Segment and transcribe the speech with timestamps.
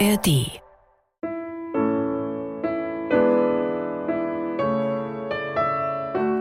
[0.00, 0.60] ARD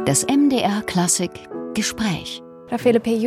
[0.06, 1.32] Das MDR Klassik
[1.76, 2.42] Gespräch
[2.74, 3.20] Raffaele P.,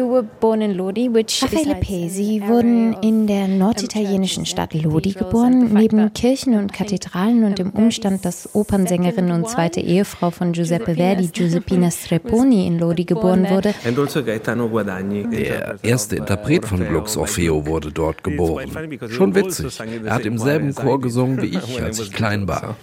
[2.08, 8.24] Sie wurden in der norditalienischen Stadt Lodi geboren, neben Kirchen und Kathedralen und im Umstand,
[8.24, 13.72] dass Opernsängerin und zweite Ehefrau von Giuseppe Verdi, Giuseppina Streponi, in Lodi geboren wurde.
[13.84, 18.68] Also der erste Interpret von Glucks Orfeo wurde dort geboren.
[19.08, 19.78] Schon witzig.
[20.04, 22.74] Er hat im selben Chor gesungen wie ich, als ich klein war.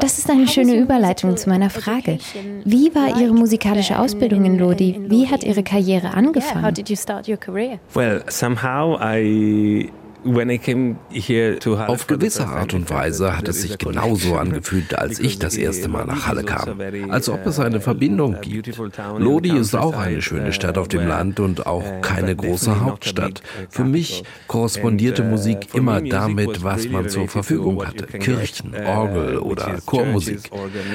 [0.00, 2.18] Das ist eine schöne Überleitung zu meiner Frage.
[2.64, 5.00] Wie war Ihre musikalische musikalische Ausbildung in Lodi.
[5.08, 6.64] Wie hat Ihre Karriere angefangen?
[7.94, 9.90] Well, somehow I
[11.86, 16.04] auf gewisse Art und Weise hat es sich genauso angefühlt, als ich das erste Mal
[16.04, 16.78] nach Halle kam.
[17.08, 18.78] Als ob es eine Verbindung gibt.
[19.18, 23.42] Lodi ist auch eine schöne Stadt auf dem Land und auch keine große Hauptstadt.
[23.68, 28.06] Für mich korrespondierte Musik immer damit, was man zur Verfügung hatte.
[28.06, 30.50] Kirchen, Orgel oder Chormusik.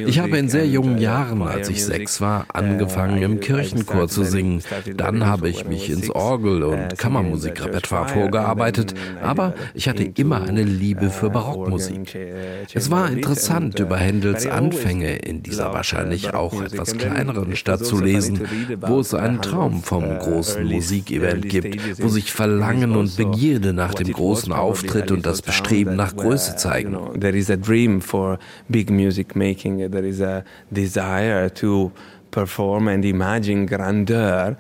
[0.06, 4.62] Ich habe in sehr jungen Jahren, als ich sechs war, angefangen im Kirchenchor zu singen.
[4.96, 11.10] Dann habe ich mich ins Orgel- und Kammermusikrepertoire vorgearbeitet aber ich hatte immer eine Liebe
[11.10, 12.18] für Barockmusik.
[12.74, 18.42] Es war interessant, über Händels Anfänge in dieser wahrscheinlich auch etwas kleineren Stadt zu lesen,
[18.82, 24.12] wo es einen Traum vom großen Musikevent gibt, wo sich Verlangen und Begierde nach dem
[24.12, 26.98] großen Auftritt und das Bestreben nach Größe zeigen.
[27.20, 31.92] There is a dream for big music making, there is a desire to
[32.32, 34.58] perform and imagine grandeur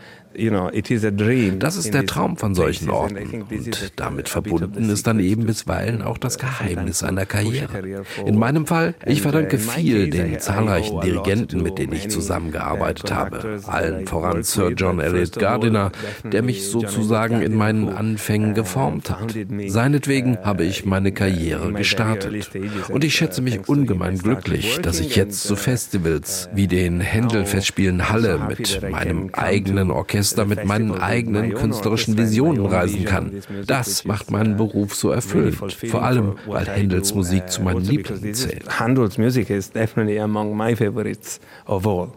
[1.60, 3.42] das ist der Traum von solchen Orten.
[3.42, 8.06] Und damit verbunden ist dann eben bisweilen auch das Geheimnis einer Karriere.
[8.26, 13.60] In meinem Fall, ich verdanke viel den zahlreichen Dirigenten, mit denen ich zusammengearbeitet habe.
[13.66, 15.92] Allen voran Sir John Elliott Gardiner,
[16.24, 19.36] der mich sozusagen in meinen Anfängen geformt hat.
[19.68, 22.50] Seinetwegen habe ich meine Karriere gestartet.
[22.90, 28.40] Und ich schätze mich ungemein glücklich, dass ich jetzt zu Festivals wie den Händel-Festspielen Halle
[28.48, 33.32] mit meinem eigenen Orchester Orchester mit meinen eigenen künstlerischen Visionen reisen kann.
[33.68, 38.80] Das macht meinen Beruf so erfüllend, vor allem weil Händels Musik zu meinen Lieblingen zählt.
[38.80, 42.10] Handels Musik ist definitely among my favorites of all.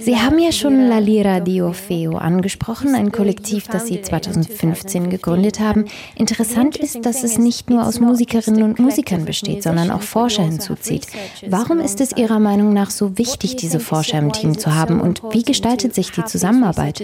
[0.00, 5.60] Sie haben ja schon La Lira di Orfeo angesprochen, ein Kollektiv, das Sie 2015 gegründet
[5.60, 5.86] haben.
[6.16, 11.06] Interessant ist, dass es nicht nur aus Musikerinnen und Musikern besteht, sondern auch Forscher hinzuzieht.
[11.46, 15.22] Warum ist es Ihrer Meinung nach so wichtig, diese Forscher im Team zu haben und
[15.30, 17.00] wie gestaltet sich die Zusammenarbeit?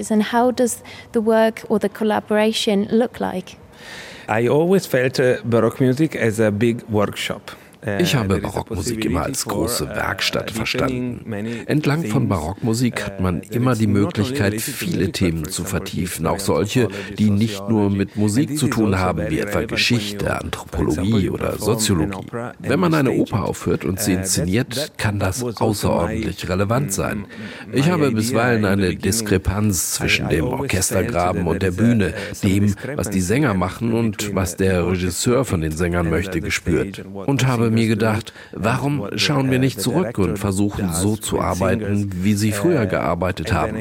[4.28, 7.52] I always felt uh, Baroque music as a big workshop.
[7.98, 11.20] Ich habe Barockmusik immer als große Werkstatt verstanden.
[11.66, 17.30] Entlang von Barockmusik hat man immer die Möglichkeit, viele Themen zu vertiefen, auch solche, die
[17.30, 22.26] nicht nur mit Musik zu tun haben, wie etwa Geschichte, Anthropologie oder Soziologie.
[22.58, 27.26] Wenn man eine Oper aufführt und sie inszeniert, kann das außerordentlich relevant sein.
[27.72, 33.52] Ich habe bisweilen eine Diskrepanz zwischen dem Orchestergraben und der Bühne, dem, was die Sänger
[33.52, 39.08] machen und was der Regisseur von den Sängern möchte, gespürt und habe mir gedacht, warum
[39.16, 43.76] schauen wir nicht zurück und versuchen so zu arbeiten, wie sie früher gearbeitet haben?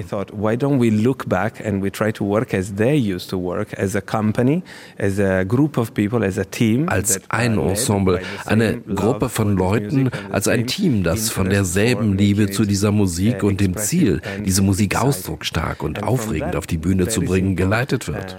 [6.89, 12.65] Als ein Ensemble, eine Gruppe von Leuten, als ein Team, das von derselben Liebe zu
[12.65, 17.55] dieser Musik und dem Ziel, diese Musik ausdrucksstark und aufregend auf die Bühne zu bringen,
[17.55, 18.37] geleitet wird.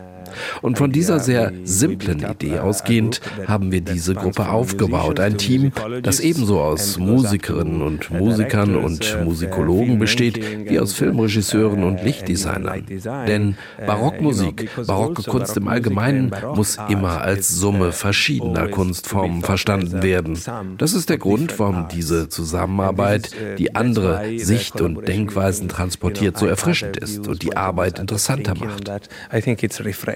[0.63, 5.21] Und von dieser sehr simplen Idee ausgehend haben wir diese Gruppe aufgebaut.
[5.21, 5.73] Ein Team,
[6.03, 12.85] das ebenso aus Musikerinnen und Musikern und Musikologen besteht, wie aus Filmregisseuren und Lichtdesignern.
[13.27, 13.57] Denn
[13.87, 20.39] Barockmusik, barocke Kunst im Allgemeinen muss immer als Summe verschiedener Kunstformen verstanden werden.
[20.79, 26.97] Das ist der Grund, warum diese Zusammenarbeit, die andere Sicht- und Denkweisen transportiert, so erfrischend
[26.97, 28.91] ist und die Arbeit interessanter macht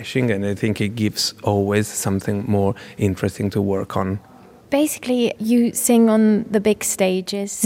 [0.08, 4.20] refreshing and I think it gives always something more interesting to work on.
[4.70, 5.72] Sie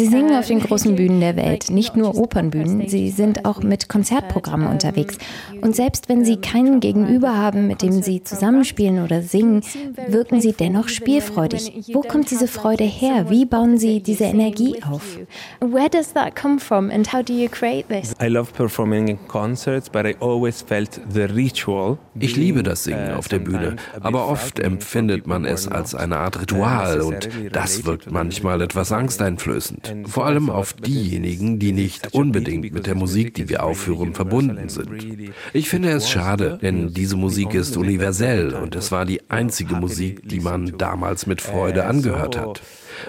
[0.06, 4.68] singen auf den großen Bühnen der Welt, nicht nur Opernbühnen, Sie sind auch mit Konzertprogrammen
[4.68, 5.18] unterwegs.
[5.60, 9.62] Und selbst wenn Sie keinen Gegenüber haben, mit dem Sie zusammenspielen oder singen,
[10.06, 11.90] wirken Sie dennoch spielfreudig.
[11.92, 13.30] Wo kommt diese Freude her?
[13.30, 15.18] Wie bauen Sie diese Energie auf?
[15.60, 18.14] Where does that come from and how do you create this?
[18.22, 21.98] I love performing in concerts, but I always felt the ritual.
[22.18, 26.40] Ich liebe das Singen auf der Bühne, aber oft empfindet man es als eine Art
[26.40, 29.94] Ritual Fall und das wirkt manchmal etwas angsteinflößend.
[30.06, 34.90] Vor allem auf diejenigen, die nicht unbedingt mit der Musik, die wir aufführen, verbunden sind.
[35.52, 40.28] Ich finde es schade, denn diese Musik ist universell und es war die einzige Musik,
[40.28, 42.62] die man damals mit Freude angehört hat.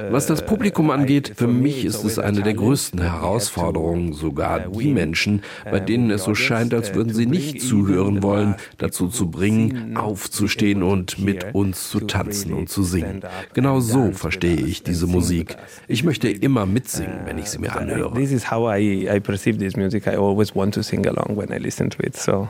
[0.09, 5.44] Was das Publikum angeht, für mich ist es eine der größten Herausforderungen, sogar die Menschen,
[5.69, 10.83] bei denen es so scheint, als würden sie nicht zuhören wollen, dazu zu bringen, aufzustehen
[10.83, 13.21] und mit uns zu tanzen und zu singen.
[13.53, 15.57] Genau so verstehe ich diese Musik.
[15.88, 18.13] Ich möchte immer mitsingen, wenn ich sie mir anhöre.
[18.13, 20.07] This is how I, I perceive this music.
[20.07, 22.15] I always want to sing along when I listen to it.
[22.15, 22.47] So.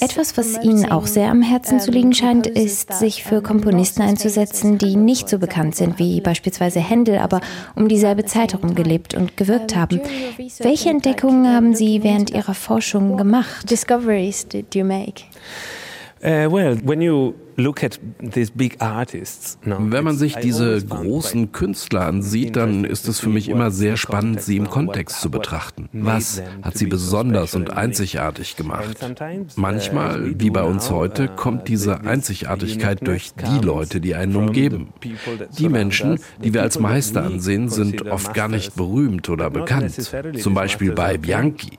[0.00, 4.78] Etwas, was Ihnen auch sehr am Herzen zu liegen scheint, ist, sich für Komponisten einzusetzen,
[4.78, 7.42] die nicht so bekannt sind wie beispielsweise Händel, aber
[7.76, 10.00] um dieselbe Zeit herum gelebt und gewirkt haben.
[10.60, 13.70] Welche Entdeckungen haben Sie während Ihrer Forschung gemacht?
[13.70, 15.24] Discoveries did you make?
[16.22, 17.34] Uh, well, when you
[19.92, 24.42] wenn man sich diese großen Künstler ansieht, dann ist es für mich immer sehr spannend,
[24.42, 25.88] sie im Kontext zu betrachten.
[25.92, 28.96] Was hat sie besonders und einzigartig gemacht?
[29.56, 34.88] Manchmal, wie bei uns heute, kommt diese Einzigartigkeit durch die Leute, die einen umgeben.
[35.58, 39.92] Die Menschen, die wir als Meister ansehen, sind oft gar nicht berühmt oder bekannt.
[40.38, 41.78] Zum Beispiel bei Bianchi.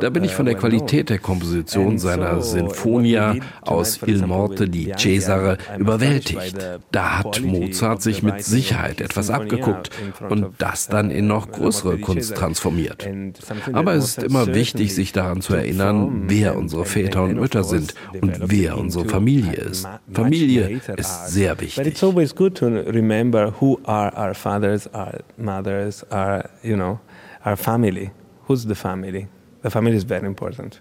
[0.00, 5.07] Da bin ich von der Qualität der Komposition seiner Sinfonia aus Il Morte di Cesare
[5.16, 6.56] überwältigt.
[6.92, 9.90] Da hat Mozart sich mit Sicherheit etwas abgeguckt
[10.28, 13.08] und das dann in noch größere Kunst transformiert.
[13.72, 17.94] Aber es ist immer wichtig, sich daran zu erinnern, wer unsere Väter und Mütter sind
[18.20, 19.86] und wer unsere Familie ist.
[20.12, 21.76] Familie ist sehr wichtig.
[21.76, 26.98] But it's always good to remember who are our fathers, our mothers, our, you know,
[27.44, 28.10] our family.
[28.46, 29.28] Who's the family?
[29.62, 30.80] The family is very important.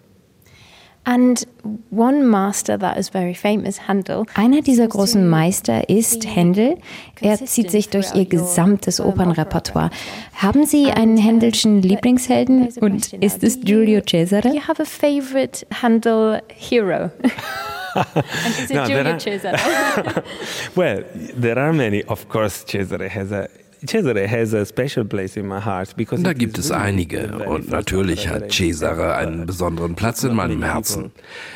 [4.33, 6.77] Einer dieser großen Meister ist Händel.
[7.21, 9.89] Er zieht sich durch ihr gesamtes Opernrepertoire.
[10.33, 14.50] Haben Sie einen Händelschen Lieblingshelden und ist es Giulio Cesare?
[14.50, 17.10] You have a favorite Handel hero.
[17.95, 19.57] and is it no, Giulio Cesare?
[20.75, 21.06] well,
[21.39, 22.03] there are many.
[22.03, 23.48] Of course, Cesare has a
[26.24, 31.12] da gibt es einige und natürlich hat Cesare einen besonderen Platz in meinem Herzen.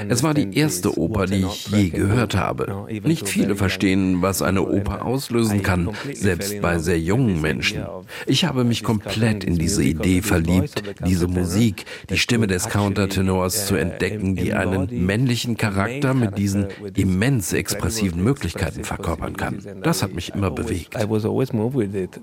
[0.08, 2.86] Es war die erste Oper, die ich je gehört habe.
[3.04, 7.86] Nicht viele verstehen, was eine Oper auslösen kann, selbst bei sehr jungen Menschen.
[8.28, 13.76] Ich habe mich komplett in diese Idee verliebt, diese Musik, die Stimme des Countertenors zu
[13.76, 19.60] entdecken, die einen männlichen Charakter mit diesen immens expressiven Möglichkeiten verkörpern kann.
[19.82, 20.96] Das hat mich immer bewegt.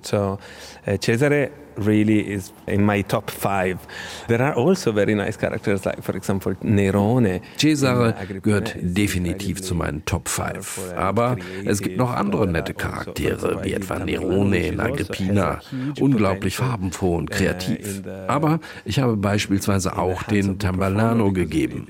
[0.03, 0.39] So
[0.99, 3.79] Cesare really is in my top five.
[4.27, 7.41] There are also very nice characters, like for example Nerone.
[7.57, 10.95] Cesare gehört definitiv zu meinen Top 5.
[10.97, 15.61] Aber es gibt noch andere nette Charaktere, wie etwa Nerone in Agrippina.
[16.01, 18.03] Unglaublich farbenfroh und kreativ.
[18.27, 21.87] Aber ich habe beispielsweise auch den Tambalano gegeben.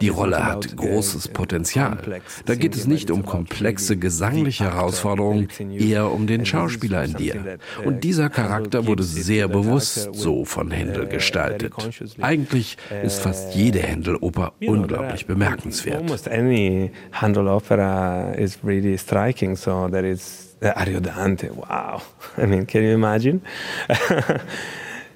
[0.00, 1.98] Die Rolle hat großes Potenzial.
[2.44, 5.48] Da geht es nicht um komplexe gesangliche Herausforderungen,
[5.78, 7.58] eher um den Schauspieler in dir.
[7.84, 11.72] Und dieser Charakter wurde sehr bewusst so von Händel gestaltet.
[12.20, 16.02] Eigentlich ist fast jede Händel-Oper unglaublich bemerkenswert.
[16.02, 22.02] Almost any Handel-Opera is really striking, so there is uh, Ariodante, wow.
[22.38, 23.40] I mean, can you imagine?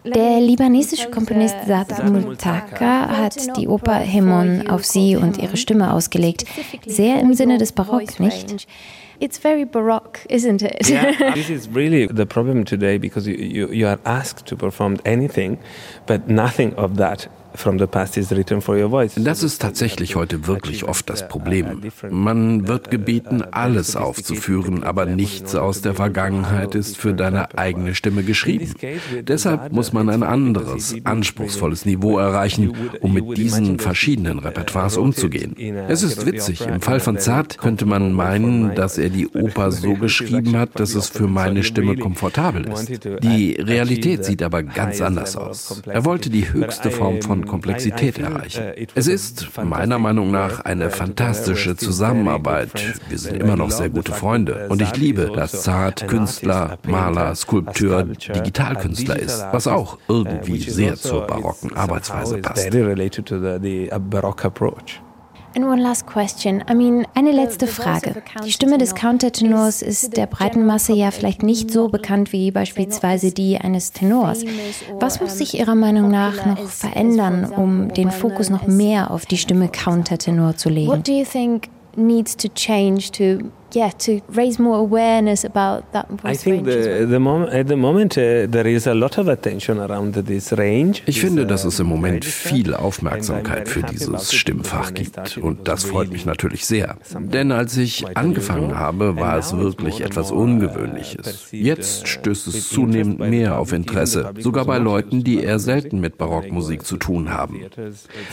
[0.04, 6.46] Der libanesische Komponist Saad Multaka hat die Oper Hemon auf sie und ihre Stimme ausgelegt.
[6.86, 8.66] Sehr im Sinne des Barock, nicht?
[9.20, 10.88] It's very baroque, isn't it?
[10.88, 14.98] yeah, this is really the problem today because you, you, you are asked to perform
[15.04, 15.58] anything,
[16.06, 17.28] but nothing of that
[19.16, 21.82] Das ist tatsächlich heute wirklich oft das Problem.
[22.10, 28.22] Man wird gebeten, alles aufzuführen, aber nichts aus der Vergangenheit ist für deine eigene Stimme
[28.22, 28.72] geschrieben.
[29.22, 35.54] Deshalb muss man ein anderes, anspruchsvolles Niveau erreichen, um mit diesen verschiedenen Repertoires umzugehen.
[35.88, 39.94] Es ist witzig, im Fall von Zart könnte man meinen, dass er die Oper so
[39.94, 43.04] geschrieben hat, dass es für meine Stimme komfortabel ist.
[43.22, 45.82] Die Realität sieht aber ganz anders aus.
[45.86, 48.62] Er wollte die höchste Form von Komplexität erreichen.
[48.94, 52.70] Es ist meiner Meinung nach eine fantastische Zusammenarbeit.
[53.08, 54.68] Wir sind immer noch sehr gute Freunde.
[54.68, 61.26] Und ich liebe, dass Zart Künstler, Maler, Skulpteur, Digitalkünstler ist, was auch irgendwie sehr zur
[61.26, 62.70] barocken Arbeitsweise passt.
[65.54, 66.62] And one last question.
[66.70, 68.22] I mean, eine letzte Frage.
[68.44, 73.32] Die Stimme des Countertenors ist der breiten Masse ja vielleicht nicht so bekannt wie beispielsweise
[73.32, 74.44] die eines Tenors.
[75.00, 79.38] Was muss sich Ihrer Meinung nach noch verändern, um den Fokus noch mehr auf die
[79.38, 80.88] Stimme Countertenor zu legen?
[80.88, 86.08] What do you think needs to change to yeah, to raise more awareness about that
[86.08, 87.20] voice I think the, the
[87.52, 91.02] at the moment uh, there is a lot of attention around this range.
[91.06, 96.10] Ich finde, dass es im Moment viel Aufmerksamkeit für dieses Stimmfach gibt und das freut
[96.10, 96.96] mich natürlich sehr.
[97.18, 101.48] Denn als ich angefangen habe, war es wirklich etwas Ungewöhnliches.
[101.52, 106.84] Jetzt stößt es zunehmend mehr auf Interesse, sogar bei Leuten, die eher selten mit Barockmusik
[106.84, 107.60] zu tun haben.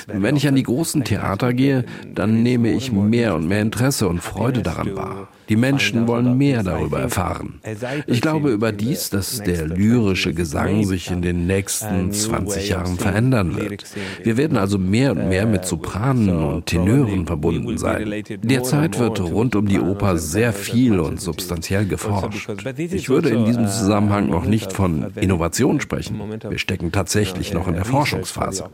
[0.07, 4.21] Wenn ich an die großen Theater gehe, dann nehme ich mehr und mehr Interesse und
[4.21, 5.26] Freude daran wahr.
[5.49, 7.61] Die Menschen wollen mehr darüber erfahren.
[8.05, 13.83] Ich glaube überdies, dass der lyrische Gesang sich in den nächsten 20 Jahren verändern wird.
[14.23, 18.23] Wir werden also mehr und mehr mit Sopranen und Tenören verbunden sein.
[18.43, 22.49] Derzeit wird rund um die Oper sehr viel und substanziell geforscht.
[22.77, 26.19] Ich würde in diesem Zusammenhang noch nicht von Innovation sprechen.
[26.49, 28.65] Wir stecken tatsächlich noch in der Forschungsphase.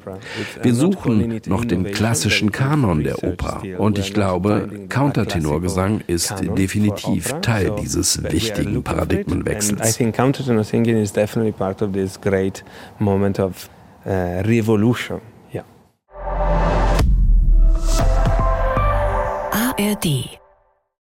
[0.61, 7.75] Wir suchen noch den klassischen Kanon der Oper und ich glaube, Countertenorgesang ist definitiv Teil
[7.81, 9.81] dieses wichtigen Paradigmenwechsels.
[9.81, 12.63] I think countertenor singing is definitely part of this great
[12.99, 13.69] moment of
[14.05, 15.21] revolution.
[15.51, 15.63] Yeah.
[19.77, 20.39] ARD